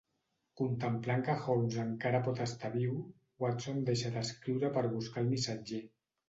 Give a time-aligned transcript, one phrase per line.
[0.59, 2.95] Contemplant que Holmes encara pot estar viu,
[3.45, 5.85] Watson deixa d'escriure per buscar al missatger.